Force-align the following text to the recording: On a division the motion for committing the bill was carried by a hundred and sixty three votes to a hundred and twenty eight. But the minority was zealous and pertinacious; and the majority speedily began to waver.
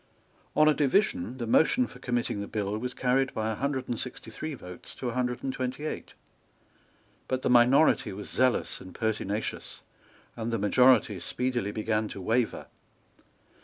On 0.55 0.67
a 0.67 0.73
division 0.73 1.37
the 1.37 1.45
motion 1.45 1.85
for 1.85 1.99
committing 1.99 2.41
the 2.41 2.47
bill 2.47 2.75
was 2.79 2.95
carried 2.95 3.31
by 3.35 3.51
a 3.51 3.55
hundred 3.55 3.87
and 3.87 3.99
sixty 3.99 4.31
three 4.31 4.55
votes 4.55 4.95
to 4.95 5.09
a 5.09 5.13
hundred 5.13 5.43
and 5.43 5.53
twenty 5.53 5.85
eight. 5.85 6.15
But 7.27 7.43
the 7.43 7.51
minority 7.51 8.11
was 8.11 8.27
zealous 8.27 8.81
and 8.81 8.95
pertinacious; 8.95 9.83
and 10.35 10.51
the 10.51 10.57
majority 10.57 11.19
speedily 11.19 11.71
began 11.71 12.07
to 12.07 12.19
waver. 12.19 12.65